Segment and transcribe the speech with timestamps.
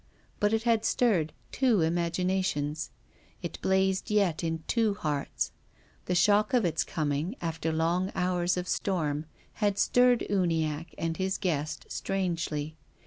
[0.39, 2.89] But it had stirred two imaginations.
[3.43, 5.51] It blazed yet in two hearts.
[6.05, 9.27] The shock of its coming, after long hours of storm,
[9.61, 12.75] had stirred Uniacke and his guest strangely.